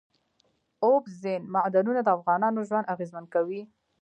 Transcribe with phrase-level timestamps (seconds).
[0.85, 3.61] اوبزین معدنونه د افغانانو ژوند اغېزمن کوي.